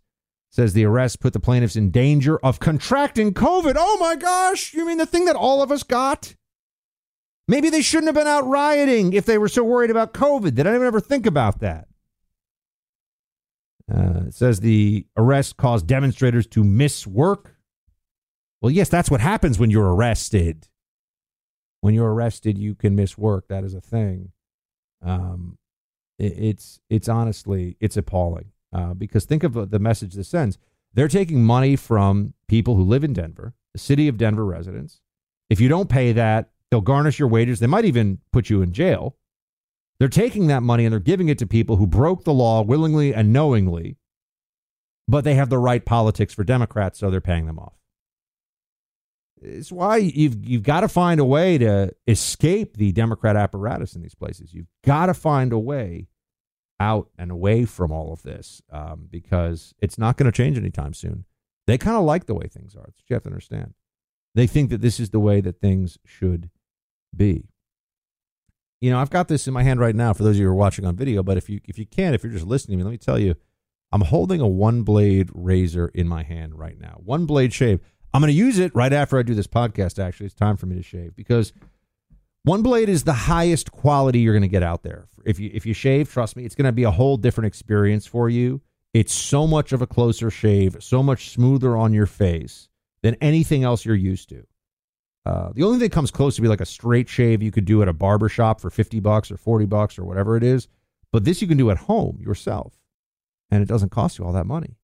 Says 0.50 0.74
the 0.74 0.86
arrest 0.86 1.20
put 1.20 1.34
the 1.34 1.40
plaintiffs 1.40 1.76
in 1.76 1.92
danger 1.92 2.38
of 2.40 2.60
contracting 2.60 3.34
COVID. 3.34 3.76
Oh 3.78 3.98
my 4.00 4.16
gosh, 4.16 4.74
you 4.74 4.86
mean 4.86 4.98
the 4.98 5.06
thing 5.06 5.26
that 5.26 5.36
all 5.36 5.62
of 5.62 5.72
us 5.72 5.84
got? 5.84 6.36
Maybe 7.52 7.70
they 7.70 7.82
shouldn't 7.82 8.08
have 8.08 8.16
been 8.16 8.28
out 8.28 8.48
rioting 8.48 9.12
if 9.12 9.26
they 9.26 9.38
were 9.38 9.50
so 9.50 9.62
worried 9.62 9.92
about 9.92 10.14
COVID. 10.14 10.56
Did 10.56 10.66
anyone 10.66 10.88
ever 10.88 11.02
think 11.02 11.26
about 11.26 11.60
that? 11.60 11.90
Uh, 13.94 14.22
it 14.28 14.34
says 14.34 14.62
the 14.62 15.06
arrest 15.18 15.58
caused 15.58 15.86
demonstrators 15.86 16.48
to 16.48 16.64
miss 16.64 17.06
work. 17.06 17.58
Well, 18.62 18.72
yes, 18.72 18.88
that's 18.88 19.12
what 19.12 19.20
happens 19.20 19.60
when 19.60 19.70
you're 19.70 19.94
arrested. 19.94 20.70
When 21.82 21.94
you're 21.94 22.14
arrested, 22.14 22.58
you 22.58 22.74
can 22.74 22.96
miss 22.96 23.18
work. 23.18 23.50
That 23.50 23.66
is 23.66 23.74
a 23.74 23.82
thing. 23.82 24.32
Um, 25.06 25.58
it, 26.18 26.32
it's 26.38 26.80
it's 26.90 27.10
honestly 27.10 27.76
it's 27.82 27.98
appalling 27.98 28.54
uh, 28.72 28.94
because 28.94 29.26
think 29.26 29.44
of 29.44 29.72
the 29.72 29.80
message 29.80 30.14
this 30.14 30.30
sends. 30.30 30.58
They're 30.94 31.10
taking 31.10 31.44
money 31.44 31.76
from 31.76 32.34
people 32.48 32.76
who 32.78 32.84
live 32.84 33.04
in 33.04 33.12
Denver, 33.12 33.56
the 33.74 33.80
city 33.80 34.08
of 34.08 34.18
Denver 34.18 34.46
residents. 34.46 35.02
If 35.50 35.60
you 35.60 35.68
don't 35.68 35.90
pay 35.90 36.14
that, 36.14 36.51
they'll 36.72 36.82
garnish 36.82 37.20
your 37.20 37.28
wages. 37.28 37.60
They 37.60 37.68
might 37.68 37.86
even 37.86 38.20
put 38.32 38.50
you 38.50 38.62
in 38.62 38.72
jail. 38.72 39.18
They're 40.00 40.08
taking 40.08 40.48
that 40.48 40.64
money 40.64 40.86
and 40.86 40.92
they're 40.92 41.00
giving 41.00 41.30
it 41.30 41.38
to 41.40 41.46
people 41.46 41.76
who 41.76 41.86
broke 41.86 42.24
the 42.24 42.34
law 42.34 42.64
willingly 42.64 43.14
and 43.14 43.32
knowingly, 43.32 43.98
but 45.08 45.24
they 45.24 45.36
have 45.36 45.50
the 45.50 45.60
right 45.60 45.86
politics 45.86 46.34
for 46.34 46.44
Democrats, 46.44 46.98
so 46.98 47.12
they're 47.12 47.22
paying 47.22 47.46
them 47.46 47.60
off. 47.60 47.74
It's 49.44 49.72
why 49.72 49.98
you've 49.98 50.44
you've 50.44 50.64
got 50.64 50.82
to 50.82 50.88
find 50.88 51.20
a 51.20 51.26
way 51.26 51.58
to 51.58 51.92
escape 52.08 52.78
the 52.78 52.92
Democrat 52.92 53.36
apparatus 53.36 53.96
in 53.96 54.02
these 54.02 54.16
places. 54.16 54.54
You've 54.54 54.70
got 54.84 55.08
to 55.08 55.14
find 55.14 55.52
a 55.52 55.60
way 55.60 56.08
out 56.80 57.10
and 57.18 57.32
away 57.32 57.66
from 57.66 57.92
all 57.92 58.14
of 58.14 58.24
this 58.24 58.62
um, 58.72 59.08
because 59.10 59.74
it's 59.80 59.98
not 59.98 60.18
going 60.18 60.32
to 60.32 60.36
change 60.36 60.58
anytime 60.58 60.94
soon. 60.94 61.26
They 61.68 61.78
kind 61.78 61.98
of 61.98 62.04
like 62.04 62.26
the 62.26 62.34
way 62.34 62.48
things 62.48 62.76
are. 62.76 62.84
That's 62.86 62.98
what 62.98 63.10
you 63.10 63.14
have 63.14 63.24
to 63.24 63.30
understand. 63.30 63.74
They 64.34 64.48
think 64.48 64.70
that 64.70 64.82
this 64.82 65.00
is 65.00 65.10
the 65.10 65.20
way 65.20 65.42
that 65.42 65.60
things 65.60 65.98
should 66.06 66.50
be 67.16 67.46
you 68.82 68.90
know, 68.90 69.00
I've 69.00 69.12
got 69.12 69.28
this 69.28 69.48
in 69.48 69.54
my 69.54 69.62
hand 69.62 69.80
right 69.80 69.96
now 69.96 70.12
for 70.12 70.24
those 70.24 70.36
of 70.36 70.40
you 70.40 70.46
who 70.46 70.52
are 70.52 70.56
watching 70.56 70.86
on 70.86 70.96
video. 70.96 71.22
But 71.22 71.38
if 71.38 71.50
you 71.50 71.62
if 71.66 71.78
you 71.78 71.86
can, 71.86 72.14
if 72.14 72.24
you're 72.24 72.34
just 72.34 72.48
listening 72.48 72.80
to 72.80 72.84
me, 72.84 72.90
let 72.90 72.92
me 72.92 72.98
tell 72.98 73.20
you, 73.20 73.36
I'm 73.92 74.02
holding 74.02 74.42
a 74.42 74.48
one 74.48 74.82
blade 74.82 75.30
razor 75.34 75.90
in 75.94 76.08
my 76.08 76.24
hand 76.24 76.58
right 76.58 76.80
now. 76.80 77.00
One 77.04 77.26
blade 77.26 77.54
shave. 77.54 77.80
I'm 78.14 78.22
going 78.22 78.34
to 78.34 78.38
use 78.38 78.60
it 78.60 78.76
right 78.76 78.92
after 78.92 79.18
I 79.18 79.24
do 79.24 79.36
this 79.36 79.48
podcast. 79.48 80.04
Actually, 80.04 80.26
it's 80.26 80.36
time 80.36 80.58
for 80.58 80.66
me 80.66 80.76
to 80.76 80.84
shave 80.84 81.16
because 81.16 81.54
one 82.44 82.64
blade 82.64 82.90
is 82.90 83.04
the 83.04 83.14
highest 83.14 83.72
quality 83.72 84.20
you're 84.20 84.34
going 84.34 84.42
to 84.42 84.48
get 84.48 84.64
out 84.64 84.82
there. 84.82 85.08
If 85.26 85.40
you 85.40 85.52
if 85.54 85.66
you 85.66 85.76
shave, 85.76 86.12
trust 86.12 86.36
me, 86.36 86.44
it's 86.44 86.56
going 86.56 86.66
to 86.66 86.72
be 86.72 86.84
a 86.84 86.92
whole 86.92 87.18
different 87.18 87.48
experience 87.48 88.08
for 88.08 88.30
you. 88.30 88.62
It's 88.96 89.14
so 89.14 89.46
much 89.46 89.74
of 89.74 89.84
a 89.84 89.88
closer 89.88 90.32
shave, 90.32 90.78
so 90.80 91.04
much 91.04 91.30
smoother 91.30 91.78
on 91.78 91.94
your 91.94 92.08
face 92.08 92.68
than 93.04 93.16
anything 93.22 93.64
else 93.64 93.86
you're 93.86 93.96
used 93.96 94.30
to. 94.30 94.46
Uh, 95.26 95.52
the 95.54 95.64
only 95.64 95.78
thing 95.78 95.88
that 95.88 95.92
comes 95.92 96.10
close 96.12 96.36
to 96.36 96.42
be 96.42 96.48
like 96.48 96.62
a 96.62 96.66
straight 96.66 97.08
shave 97.08 97.44
you 97.44 97.52
could 97.52 97.66
do 97.66 97.82
at 97.82 97.88
a 97.88 97.94
barber 97.94 98.28
shop 98.28 98.60
for 98.60 98.70
50 98.70 99.00
bucks 99.00 99.32
or 99.32 99.38
40 99.38 99.66
bucks 99.66 100.00
or 100.00 100.04
whatever 100.04 100.36
it 100.36 100.44
is. 100.44 100.68
But 101.12 101.26
this 101.26 101.42
you 101.42 101.48
can 101.48 101.58
do 101.58 101.70
at 101.70 101.78
home 101.78 102.20
yourself. 102.20 102.74
And 103.52 103.62
it 103.62 103.68
doesn't 103.68 103.90
cost 103.90 104.18
you 104.18 104.26
all 104.26 104.34
that 104.34 104.46
money. 104.46 104.78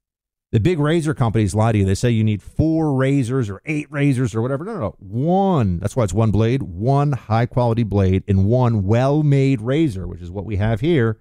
The 0.52 0.60
big 0.60 0.80
razor 0.80 1.14
companies 1.14 1.56
lie 1.56 1.72
to 1.74 1.78
you. 1.78 1.86
They 1.86 1.96
say 1.96 2.10
you 2.10 2.24
need 2.24 2.42
four 2.42 2.94
razors 2.94 3.50
or 3.50 3.62
eight 3.66 3.88
razors 3.92 4.34
or 4.34 4.42
whatever. 4.42 4.64
No, 4.64 4.74
no, 4.74 4.80
no. 4.80 4.96
One. 5.00 5.80
That's 5.80 5.96
why 5.96 6.04
it's 6.04 6.14
one 6.14 6.32
blade, 6.32 6.64
one 6.64 7.14
high 7.14 7.46
quality 7.46 7.84
blade, 7.84 8.24
and 8.28 8.46
one 8.46 8.84
well 8.86 9.24
made 9.24 9.62
razor, 9.62 10.08
which 10.08 10.22
is 10.22 10.32
what 10.32 10.46
we 10.46 10.56
have 10.58 10.80
here, 10.80 11.20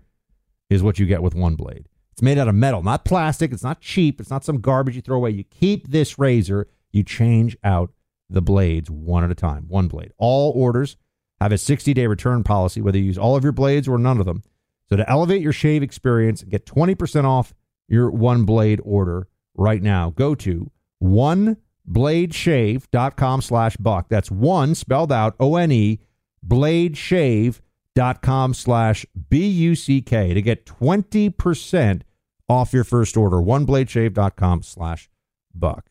is 0.70 0.82
what 0.82 0.99
you 0.99 1.06
get 1.06 1.23
with 1.23 1.35
one 1.35 1.56
blade. 1.56 1.88
It's 2.12 2.23
made 2.23 2.38
out 2.38 2.49
of 2.49 2.54
metal, 2.54 2.82
not 2.82 3.04
plastic. 3.04 3.52
It's 3.52 3.64
not 3.64 3.80
cheap. 3.80 4.20
It's 4.20 4.30
not 4.30 4.44
some 4.44 4.61
garbage 4.61 4.94
you 4.94 5.02
throw 5.02 5.16
away. 5.16 5.30
You 5.30 5.44
keep 5.44 5.88
this 5.88 6.18
razor, 6.18 6.68
you 6.92 7.02
change 7.02 7.56
out 7.64 7.90
the 8.28 8.42
blades 8.42 8.90
one 8.90 9.25
at 9.25 9.30
a 9.30 9.35
time, 9.35 9.64
one 9.68 9.88
blade. 9.88 10.12
All 10.18 10.52
orders 10.52 10.99
have 11.40 11.52
a 11.52 11.59
60 11.59 11.92
day 11.95 12.06
return 12.06 12.42
policy, 12.42 12.80
whether 12.80 12.97
you 12.99 13.04
use 13.04 13.18
all 13.18 13.37
of 13.37 13.45
your 13.45 13.52
blades 13.52 13.88
or 13.88 13.99
none 13.99 14.18
of 14.18 14.26
them. 14.26 14.42
So 14.88 14.97
to 14.97 15.09
elevate 15.11 15.42
your 15.42 15.52
shave 15.52 15.83
experience, 15.83 16.42
get 16.42 16.66
20% 16.66 17.25
off 17.25 17.54
your 17.88 18.11
one 18.11 18.45
blade 18.45 18.80
order 18.85 19.28
right 19.54 19.83
now. 19.83 20.11
Go 20.11 20.35
to 20.37 20.71
onebladeshave.com 21.02 23.42
slash 23.42 23.76
buck. 23.76 24.09
That's 24.09 24.30
one 24.30 24.75
spelled 24.75 25.12
out 25.12 25.37
O 25.40 25.56
N 25.56 25.73
E 25.73 26.00
bladeshave.com 26.47 28.54
slash 28.54 29.04
B 29.28 29.49
U 29.49 29.75
C 29.75 30.00
K 30.02 30.35
to 30.35 30.42
get 30.42 30.66
20% 30.66 32.02
off 32.49 32.73
your 32.73 32.85
first 32.85 33.16
order. 33.16 33.38
Onebladeshave.com 33.38 34.62
slash 34.62 35.11
buck. 35.54 35.90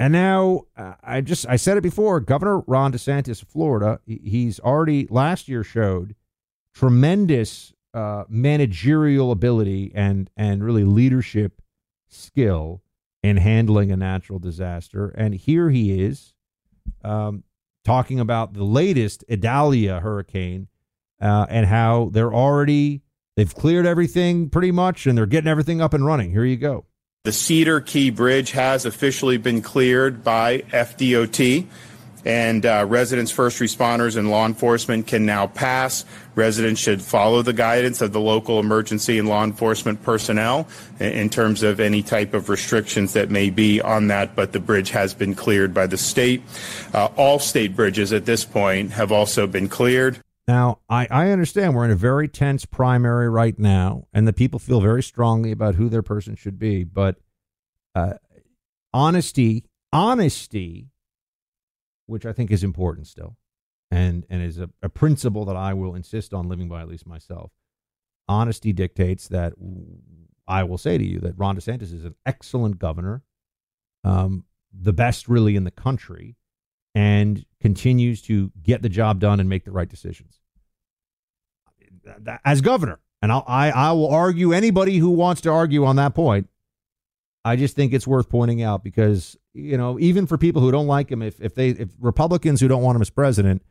And 0.00 0.14
now 0.14 0.62
uh, 0.78 0.94
I 1.04 1.20
just 1.20 1.46
I 1.46 1.56
said 1.56 1.76
it 1.76 1.82
before. 1.82 2.20
Governor 2.20 2.60
Ron 2.60 2.90
DeSantis 2.90 3.42
of 3.42 3.48
Florida, 3.48 4.00
he's 4.06 4.58
already 4.58 5.06
last 5.10 5.46
year 5.46 5.62
showed 5.62 6.14
tremendous 6.74 7.74
uh, 7.92 8.24
managerial 8.26 9.30
ability 9.30 9.92
and 9.94 10.30
and 10.38 10.64
really 10.64 10.84
leadership 10.84 11.60
skill 12.08 12.80
in 13.22 13.36
handling 13.36 13.92
a 13.92 13.96
natural 13.96 14.38
disaster. 14.38 15.10
And 15.10 15.34
here 15.34 15.68
he 15.68 16.02
is 16.02 16.32
um, 17.04 17.44
talking 17.84 18.18
about 18.18 18.54
the 18.54 18.64
latest 18.64 19.22
Idalia 19.30 20.00
hurricane 20.00 20.68
uh, 21.20 21.44
and 21.50 21.66
how 21.66 22.08
they're 22.10 22.32
already 22.32 23.02
they've 23.36 23.54
cleared 23.54 23.84
everything 23.84 24.48
pretty 24.48 24.72
much 24.72 25.06
and 25.06 25.18
they're 25.18 25.26
getting 25.26 25.50
everything 25.50 25.82
up 25.82 25.92
and 25.92 26.06
running. 26.06 26.30
Here 26.30 26.46
you 26.46 26.56
go. 26.56 26.86
The 27.22 27.32
Cedar 27.32 27.82
Key 27.82 28.08
Bridge 28.08 28.52
has 28.52 28.86
officially 28.86 29.36
been 29.36 29.60
cleared 29.60 30.24
by 30.24 30.60
FDOT. 30.72 31.66
and 32.24 32.64
uh, 32.64 32.86
residents, 32.88 33.30
first 33.30 33.58
responders, 33.60 34.16
and 34.16 34.30
law 34.30 34.46
enforcement 34.46 35.06
can 35.06 35.26
now 35.26 35.46
pass. 35.46 36.06
Residents 36.34 36.80
should 36.80 37.02
follow 37.02 37.42
the 37.42 37.52
guidance 37.52 38.00
of 38.00 38.14
the 38.14 38.20
local 38.20 38.58
emergency 38.58 39.18
and 39.18 39.28
law 39.28 39.44
enforcement 39.44 40.02
personnel 40.02 40.66
in 40.98 41.28
terms 41.28 41.62
of 41.62 41.78
any 41.78 42.02
type 42.02 42.32
of 42.32 42.48
restrictions 42.48 43.12
that 43.12 43.28
may 43.28 43.50
be 43.50 43.82
on 43.82 44.06
that, 44.06 44.34
but 44.34 44.52
the 44.52 44.60
bridge 44.60 44.88
has 44.88 45.12
been 45.12 45.34
cleared 45.34 45.74
by 45.74 45.86
the 45.86 45.98
state. 45.98 46.42
Uh, 46.94 47.10
all 47.18 47.38
state 47.38 47.76
bridges 47.76 48.14
at 48.14 48.24
this 48.24 48.46
point 48.46 48.92
have 48.92 49.12
also 49.12 49.46
been 49.46 49.68
cleared. 49.68 50.22
Now, 50.50 50.80
I, 50.88 51.06
I 51.12 51.30
understand 51.30 51.76
we're 51.76 51.84
in 51.84 51.92
a 51.92 51.94
very 51.94 52.26
tense 52.26 52.64
primary 52.64 53.28
right 53.30 53.56
now, 53.56 54.08
and 54.12 54.26
the 54.26 54.32
people 54.32 54.58
feel 54.58 54.80
very 54.80 55.00
strongly 55.00 55.52
about 55.52 55.76
who 55.76 55.88
their 55.88 56.02
person 56.02 56.34
should 56.34 56.58
be, 56.58 56.82
but 56.82 57.20
uh, 57.94 58.14
honesty, 58.92 59.64
honesty 59.92 60.88
which 62.06 62.26
I 62.26 62.32
think 62.32 62.50
is 62.50 62.64
important 62.64 63.06
still, 63.06 63.36
and 63.92 64.26
and 64.28 64.42
is 64.42 64.58
a, 64.58 64.68
a 64.82 64.88
principle 64.88 65.44
that 65.44 65.54
I 65.54 65.72
will 65.72 65.94
insist 65.94 66.34
on 66.34 66.48
living 66.48 66.68
by 66.68 66.80
at 66.80 66.88
least 66.88 67.06
myself. 67.06 67.52
Honesty 68.26 68.72
dictates 68.72 69.28
that 69.28 69.52
I 70.48 70.64
will 70.64 70.78
say 70.78 70.98
to 70.98 71.04
you 71.04 71.20
that 71.20 71.38
Ron 71.38 71.58
DeSantis 71.58 71.94
is 71.94 72.04
an 72.04 72.16
excellent 72.26 72.80
governor, 72.80 73.22
um, 74.02 74.46
the 74.76 74.92
best 74.92 75.28
really 75.28 75.54
in 75.54 75.62
the 75.62 75.70
country, 75.70 76.34
and 76.92 77.46
continues 77.60 78.20
to 78.22 78.50
get 78.60 78.82
the 78.82 78.88
job 78.88 79.20
done 79.20 79.38
and 79.38 79.48
make 79.48 79.64
the 79.64 79.70
right 79.70 79.88
decisions 79.88 80.39
as 82.44 82.60
governor. 82.60 83.00
And 83.22 83.30
I'll, 83.30 83.44
I 83.46 83.70
I 83.70 83.92
will 83.92 84.08
argue 84.08 84.52
anybody 84.52 84.98
who 84.98 85.10
wants 85.10 85.42
to 85.42 85.50
argue 85.50 85.84
on 85.84 85.96
that 85.96 86.14
point. 86.14 86.48
I 87.44 87.56
just 87.56 87.74
think 87.74 87.92
it's 87.92 88.06
worth 88.06 88.28
pointing 88.28 88.62
out 88.62 88.82
because 88.84 89.36
you 89.52 89.76
know, 89.76 89.98
even 89.98 90.26
for 90.26 90.38
people 90.38 90.62
who 90.62 90.70
don't 90.70 90.86
like 90.86 91.10
him, 91.10 91.22
if 91.22 91.40
if 91.40 91.54
they 91.54 91.70
if 91.70 91.88
Republicans 92.00 92.60
who 92.60 92.68
don't 92.68 92.82
want 92.82 92.96
him 92.96 93.02
as 93.02 93.10
president, 93.10 93.62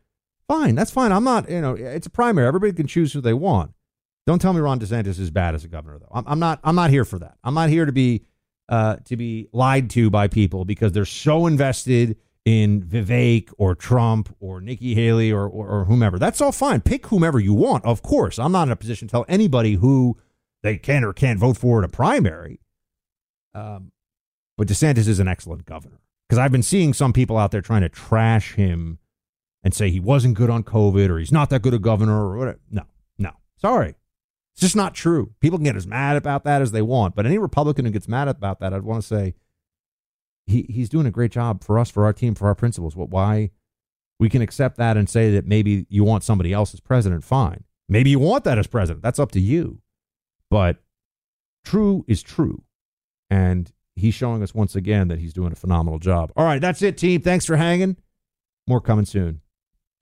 fine, 0.47 0.75
that's 0.75 0.91
fine. 0.91 1.11
I'm 1.11 1.23
not, 1.23 1.49
you 1.49 1.61
know, 1.61 1.73
it's 1.73 2.07
a 2.07 2.09
primary. 2.09 2.47
Everybody 2.47 2.73
can 2.73 2.87
choose 2.87 3.13
who 3.13 3.21
they 3.21 3.33
want. 3.33 3.71
Don't 4.27 4.39
tell 4.39 4.53
me 4.53 4.59
Ron 4.59 4.79
DeSantis 4.79 5.19
is 5.19 5.31
bad 5.31 5.55
as 5.55 5.63
a 5.63 5.67
governor, 5.67 5.97
though. 5.97 6.11
I'm, 6.11 6.23
I'm 6.27 6.39
not. 6.39 6.59
I'm 6.63 6.75
not 6.75 6.91
here 6.91 7.05
for 7.05 7.17
that. 7.19 7.37
I'm 7.43 7.55
not 7.55 7.69
here 7.69 7.85
to 7.85 7.91
be 7.91 8.25
uh, 8.67 8.97
to 9.05 9.17
be 9.17 9.47
lied 9.51 9.89
to 9.91 10.09
by 10.09 10.27
people 10.27 10.65
because 10.65 10.91
they're 10.91 11.05
so 11.05 11.47
invested 11.47 12.17
in 12.45 12.81
Vivek 12.81 13.49
or 13.57 13.75
Trump 13.75 14.35
or 14.39 14.61
Nikki 14.61 14.95
Haley 14.95 15.31
or, 15.31 15.47
or, 15.47 15.67
or 15.67 15.85
whomever. 15.85 16.17
That's 16.17 16.41
all 16.41 16.51
fine. 16.51 16.81
Pick 16.81 17.07
whomever 17.07 17.39
you 17.39 17.53
want. 17.53 17.85
Of 17.85 18.01
course, 18.01 18.39
I'm 18.39 18.51
not 18.51 18.67
in 18.67 18.71
a 18.71 18.75
position 18.75 19.07
to 19.07 19.11
tell 19.11 19.25
anybody 19.27 19.75
who 19.75 20.17
they 20.63 20.77
can 20.77 21.03
or 21.03 21.13
can't 21.13 21.39
vote 21.39 21.57
for 21.57 21.79
in 21.79 21.85
a 21.85 21.89
primary. 21.89 22.59
Um, 23.53 23.91
but 24.57 24.67
DeSantis 24.67 25.07
is 25.07 25.19
an 25.19 25.27
excellent 25.27 25.65
governor 25.65 25.99
because 26.27 26.39
I've 26.39 26.51
been 26.51 26.63
seeing 26.63 26.93
some 26.93 27.13
people 27.13 27.37
out 27.37 27.51
there 27.51 27.61
trying 27.61 27.81
to 27.81 27.89
trash 27.89 28.53
him 28.53 28.99
and 29.63 29.73
say 29.73 29.89
he 29.89 29.99
wasn't 29.99 30.35
good 30.35 30.49
on 30.49 30.63
COVID 30.63 31.09
or 31.09 31.19
he's 31.19 31.31
not 31.31 31.49
that 31.49 31.61
good 31.61 31.73
a 31.73 31.79
governor 31.79 32.29
or 32.29 32.37
whatever. 32.37 32.59
No, 32.69 32.83
no, 33.17 33.31
sorry. 33.57 33.95
It's 34.53 34.61
just 34.61 34.75
not 34.75 34.93
true. 34.93 35.33
People 35.39 35.57
can 35.57 35.65
get 35.65 35.75
as 35.75 35.87
mad 35.87 36.17
about 36.17 36.43
that 36.43 36.61
as 36.61 36.71
they 36.71 36.81
want, 36.81 37.15
but 37.15 37.25
any 37.25 37.37
Republican 37.37 37.85
who 37.85 37.91
gets 37.91 38.07
mad 38.07 38.27
about 38.27 38.59
that, 38.59 38.73
I'd 38.73 38.83
want 38.83 39.01
to 39.01 39.07
say 39.07 39.35
he, 40.49 40.65
he's 40.69 40.89
doing 40.89 41.05
a 41.05 41.11
great 41.11 41.31
job 41.31 41.63
for 41.63 41.77
us, 41.77 41.89
for 41.89 42.05
our 42.05 42.13
team, 42.13 42.35
for 42.35 42.47
our 42.47 42.55
principles. 42.55 42.95
What, 42.95 43.09
why 43.09 43.51
we 44.19 44.29
can 44.29 44.41
accept 44.41 44.77
that 44.77 44.97
and 44.97 45.09
say 45.09 45.31
that 45.31 45.45
maybe 45.45 45.85
you 45.89 46.03
want 46.03 46.23
somebody 46.23 46.51
else 46.51 46.73
as 46.73 46.79
president, 46.79 47.23
fine. 47.23 47.63
Maybe 47.87 48.09
you 48.09 48.19
want 48.19 48.43
that 48.43 48.57
as 48.57 48.67
president. 48.67 49.03
That's 49.03 49.19
up 49.19 49.31
to 49.33 49.39
you. 49.39 49.81
But 50.49 50.77
true 51.63 52.03
is 52.07 52.21
true. 52.21 52.63
And 53.29 53.71
he's 53.95 54.15
showing 54.15 54.41
us 54.41 54.55
once 54.55 54.75
again 54.75 55.07
that 55.09 55.19
he's 55.19 55.33
doing 55.33 55.51
a 55.51 55.55
phenomenal 55.55 55.99
job. 55.99 56.31
All 56.35 56.45
right, 56.45 56.61
that's 56.61 56.81
it, 56.81 56.97
team. 56.97 57.21
Thanks 57.21 57.45
for 57.45 57.55
hanging. 57.55 57.97
More 58.67 58.81
coming 58.81 59.05
soon. 59.05 59.41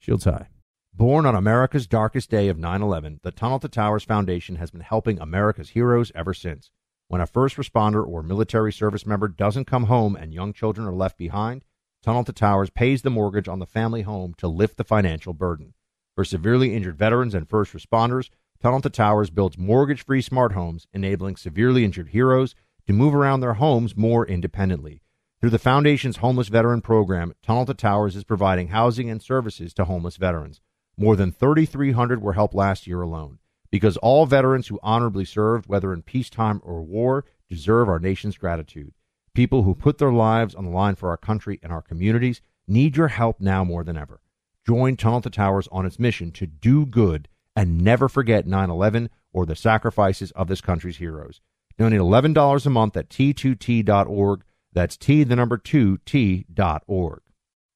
Shields 0.00 0.24
high. 0.24 0.48
Born 0.94 1.26
on 1.26 1.34
America's 1.34 1.86
darkest 1.86 2.30
day 2.30 2.48
of 2.48 2.58
9 2.58 2.82
11, 2.82 3.20
the 3.22 3.30
Tunnel 3.30 3.60
to 3.60 3.68
Towers 3.68 4.02
Foundation 4.02 4.56
has 4.56 4.70
been 4.70 4.80
helping 4.80 5.20
America's 5.20 5.70
heroes 5.70 6.10
ever 6.14 6.34
since. 6.34 6.70
When 7.10 7.22
a 7.22 7.26
first 7.26 7.56
responder 7.56 8.06
or 8.06 8.22
military 8.22 8.70
service 8.70 9.06
member 9.06 9.28
doesn't 9.28 9.64
come 9.64 9.84
home 9.84 10.14
and 10.14 10.34
young 10.34 10.52
children 10.52 10.86
are 10.86 10.92
left 10.92 11.16
behind, 11.16 11.64
Tunnel 12.02 12.22
to 12.24 12.34
Towers 12.34 12.68
pays 12.68 13.00
the 13.00 13.08
mortgage 13.08 13.48
on 13.48 13.60
the 13.60 13.66
family 13.66 14.02
home 14.02 14.34
to 14.34 14.46
lift 14.46 14.76
the 14.76 14.84
financial 14.84 15.32
burden. 15.32 15.72
For 16.14 16.22
severely 16.22 16.76
injured 16.76 16.98
veterans 16.98 17.34
and 17.34 17.48
first 17.48 17.72
responders, 17.72 18.28
Tunnel 18.62 18.82
to 18.82 18.90
Towers 18.90 19.30
builds 19.30 19.56
mortgage 19.56 20.04
free 20.04 20.20
smart 20.20 20.52
homes, 20.52 20.86
enabling 20.92 21.36
severely 21.36 21.82
injured 21.82 22.10
heroes 22.10 22.54
to 22.86 22.92
move 22.92 23.14
around 23.14 23.40
their 23.40 23.54
homes 23.54 23.96
more 23.96 24.26
independently. 24.26 25.00
Through 25.40 25.50
the 25.50 25.58
Foundation's 25.58 26.18
Homeless 26.18 26.48
Veteran 26.48 26.82
Program, 26.82 27.32
Tunnel 27.42 27.64
to 27.64 27.74
Towers 27.74 28.16
is 28.16 28.24
providing 28.24 28.68
housing 28.68 29.08
and 29.08 29.22
services 29.22 29.72
to 29.74 29.86
homeless 29.86 30.18
veterans. 30.18 30.60
More 30.98 31.16
than 31.16 31.32
3,300 31.32 32.20
were 32.20 32.34
helped 32.34 32.54
last 32.54 32.86
year 32.86 33.00
alone. 33.00 33.38
Because 33.70 33.96
all 33.98 34.26
veterans 34.26 34.68
who 34.68 34.80
honorably 34.82 35.24
served, 35.24 35.66
whether 35.66 35.92
in 35.92 36.02
peacetime 36.02 36.60
or 36.64 36.82
war, 36.82 37.24
deserve 37.48 37.88
our 37.88 37.98
nation's 37.98 38.38
gratitude. 38.38 38.92
People 39.34 39.62
who 39.62 39.74
put 39.74 39.98
their 39.98 40.12
lives 40.12 40.54
on 40.54 40.64
the 40.64 40.70
line 40.70 40.94
for 40.94 41.10
our 41.10 41.16
country 41.16 41.60
and 41.62 41.72
our 41.72 41.82
communities 41.82 42.40
need 42.66 42.96
your 42.96 43.08
help 43.08 43.40
now 43.40 43.64
more 43.64 43.84
than 43.84 43.96
ever. 43.96 44.20
Join 44.66 44.96
Tunnel 44.96 45.20
to 45.22 45.30
Towers 45.30 45.68
on 45.70 45.86
its 45.86 45.98
mission 45.98 46.30
to 46.32 46.46
do 46.46 46.86
good 46.86 47.28
and 47.56 47.80
never 47.80 48.08
forget 48.08 48.46
9 48.46 48.70
11 48.70 49.10
or 49.32 49.46
the 49.46 49.56
sacrifices 49.56 50.30
of 50.32 50.48
this 50.48 50.60
country's 50.60 50.98
heroes. 50.98 51.40
Donate 51.78 52.00
$11 52.00 52.66
a 52.66 52.70
month 52.70 52.96
at 52.96 53.08
t2t.org. 53.08 54.44
That's 54.72 54.96
T, 54.96 55.24
the 55.24 55.36
number 55.36 55.56
2, 55.56 55.98
T.org. 56.04 57.20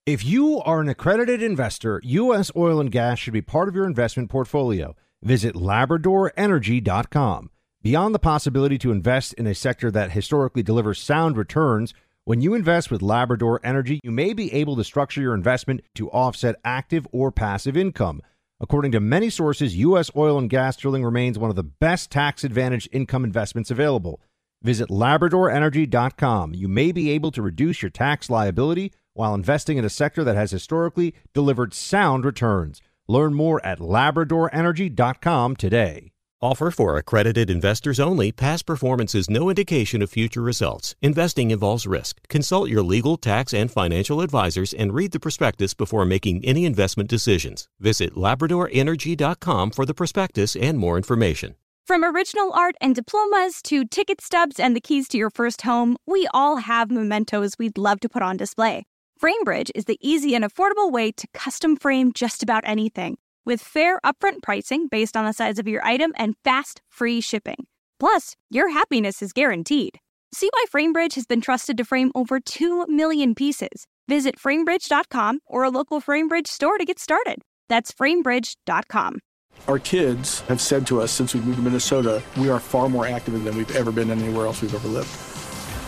If 0.05 0.25
you 0.25 0.61
are 0.63 0.81
an 0.81 0.89
accredited 0.89 1.43
investor, 1.43 2.01
U.S. 2.05 2.51
oil 2.57 2.81
and 2.81 2.91
gas 2.91 3.21
should 3.21 3.33
be 3.33 3.41
part 3.41 3.69
of 3.69 3.75
your 3.75 3.87
investment 3.87 4.31
portfolio. 4.31 4.97
Visit 5.23 5.55
LabradorEnergy.com. 5.55 7.51
Beyond 7.83 8.15
the 8.15 8.19
possibility 8.19 8.79
to 8.79 8.93
invest 8.93 9.35
in 9.35 9.47
a 9.47 9.55
sector 9.55 9.91
that 9.91 10.13
historically 10.13 10.63
delivers 10.63 11.01
sound 11.01 11.37
returns, 11.37 11.95
when 12.25 12.41
you 12.41 12.55
invest 12.55 12.91
with 12.91 13.03
Labrador 13.03 13.61
Energy, 13.65 14.01
you 14.05 14.11
may 14.11 14.33
be 14.33 14.53
able 14.53 14.77
to 14.77 14.85
structure 14.85 15.21
your 15.21 15.35
investment 15.35 15.81
to 15.95 16.11
offset 16.11 16.57
active 16.65 17.07
or 17.13 17.33
passive 17.33 17.77
income. 17.77 18.21
According 18.61 18.93
to 18.93 19.01
many 19.01 19.31
sources, 19.31 19.77
U.S. 19.77 20.11
oil 20.17 20.39
and 20.39 20.49
gas 20.49 20.77
drilling 20.77 21.03
remains 21.03 21.39
one 21.39 21.51
of 21.51 21.57
the 21.57 21.65
best 21.65 22.13
tax 22.13 22.45
advantaged 22.45 22.89
income 22.93 23.25
investments 23.25 23.73
available. 23.73 24.21
Visit 24.63 24.89
LabradorEnergy.com. 24.89 26.55
You 26.55 26.69
may 26.69 26.93
be 26.93 27.11
able 27.11 27.33
to 27.33 27.43
reduce 27.43 27.83
your 27.83 27.91
tax 27.91 28.31
liability 28.31 28.93
while 29.15 29.35
investing 29.35 29.77
in 29.77 29.85
a 29.85 29.91
sector 29.91 30.23
that 30.23 30.37
has 30.37 30.53
historically 30.53 31.15
delivered 31.35 31.75
sound 31.75 32.25
returns. 32.25 32.81
Learn 33.13 33.35
more 33.35 33.61
at 33.63 33.79
LabradorEnergy.com 33.79 35.57
today. 35.57 36.13
Offer 36.41 36.71
for 36.71 36.97
accredited 36.97 37.51
investors 37.51 38.01
only. 38.01 38.33
Past 38.33 38.65
performance 38.65 39.15
is 39.15 39.29
no 39.29 39.51
indication 39.51 40.01
of 40.01 40.11
future 40.11 40.41
results. 40.41 40.97
Investing 41.03 41.51
involves 41.51 41.87
risk. 41.87 42.27
Consult 42.29 42.71
your 42.71 42.83
legal, 42.83 43.19
tax, 43.19 43.53
and 43.53 43.71
financial 43.71 44.23
advisors 44.23 44.73
and 44.73 44.95
read 44.95 45.13
the 45.13 45.21
prospectus 45.21 45.75
before 45.75 46.07
making 46.07 46.43
any 46.43 46.65
investment 46.65 47.11
decisions. 47.11 47.69
Visit 47.79 48.15
LabradorEnergy.com 48.15 49.71
for 49.73 49.85
the 49.85 49.95
prospectus 49.95 50.57
and 50.57 50.79
more 50.79 50.97
information. 50.97 51.55
From 51.87 52.05
original 52.05 52.51
art 52.55 52.77
and 52.81 52.95
diplomas 52.95 53.61
to 53.65 53.85
ticket 53.85 54.23
stubs 54.23 54.59
and 54.59 54.75
the 54.75 54.81
keys 54.81 55.07
to 55.09 55.19
your 55.19 55.31
first 55.31 55.63
home, 55.63 55.97
we 56.07 56.29
all 56.33 56.57
have 56.57 56.91
mementos 56.91 57.59
we'd 57.59 57.77
love 57.77 58.01
to 58.01 58.09
put 58.09 58.23
on 58.23 58.39
display. 58.39 58.85
FrameBridge 59.23 59.71
is 59.77 59.85
the 59.85 59.99
easy 60.01 60.35
and 60.35 60.45
affordable 60.45 60.91
way 60.91 61.13
to 61.13 61.29
custom 61.33 61.77
frame 61.77 62.13
just 62.13 62.43
about 62.43 62.65
anything 62.67 63.19
with 63.45 63.61
fair 63.61 64.01
upfront 64.05 64.43
pricing 64.43 64.89
based 64.89 65.17
on 65.17 65.25
the 65.25 65.33
size 65.33 65.61
of 65.61 65.69
your 65.69 65.85
item 65.85 66.13
and 66.17 66.35
fast, 66.43 66.83
free 66.89 67.21
shipping. 67.21 67.69
Plus, 68.01 68.35
your 68.51 68.71
happiness 68.71 69.23
is 69.23 69.33
guaranteed. 69.33 70.01
See 70.35 70.51
why 70.53 70.65
FrameBridge 70.75 71.15
has 71.15 71.25
been 71.25 71.41
trusted 71.41 71.77
to 71.77 71.85
frame 71.85 72.11
over 72.17 72.41
2 72.41 72.87
million 72.89 73.37
pieces. 73.37 73.87
Visit 74.09 74.41
framebridge.com 74.41 75.39
or 75.47 75.63
a 75.63 75.71
local 75.71 76.01
FrameBridge 76.01 76.49
store 76.49 76.77
to 76.77 76.85
get 76.85 76.99
started. 76.99 77.43
That's 77.69 77.93
framebridge.com. 77.93 79.21
Our 79.69 79.79
kids 79.79 80.41
have 80.43 80.61
said 80.61 80.85
to 80.89 81.01
us 81.01 81.13
since 81.13 81.33
we 81.33 81.41
moved 81.43 81.59
to 81.59 81.63
Minnesota, 81.63 82.25
we 82.39 82.51
are 82.51 82.59
far 82.59 82.89
more 82.89 83.07
active 83.07 83.45
than 83.45 83.57
we've 83.57 83.77
ever 83.77 83.93
been 83.93 84.11
anywhere 84.11 84.47
else 84.47 84.63
we've 84.63 84.75
ever 84.75 84.89
lived. 84.89 85.32